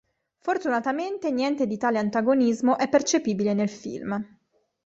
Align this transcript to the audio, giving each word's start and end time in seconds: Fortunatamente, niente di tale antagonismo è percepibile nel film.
Fortunatamente, 0.39 1.29
niente 1.29 1.67
di 1.67 1.77
tale 1.77 1.99
antagonismo 1.99 2.75
è 2.75 2.89
percepibile 2.89 3.53
nel 3.53 3.69
film. 3.69 4.39